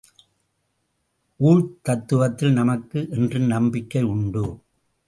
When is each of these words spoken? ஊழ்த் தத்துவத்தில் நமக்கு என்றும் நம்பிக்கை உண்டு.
ஊழ்த் 1.37 1.89
தத்துவத்தில் 1.89 2.51
நமக்கு 2.51 3.07
என்றும் 3.09 3.45
நம்பிக்கை 3.45 4.03
உண்டு. 4.03 4.59